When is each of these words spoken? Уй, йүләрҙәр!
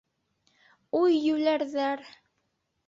Уй, 1.01 1.21
йүләрҙәр! 1.29 2.05